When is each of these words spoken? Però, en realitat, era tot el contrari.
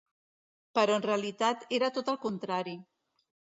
Però, 0.79 0.95
en 1.01 1.05
realitat, 1.09 1.67
era 1.81 1.91
tot 1.99 2.11
el 2.17 2.19
contrari. 2.27 2.77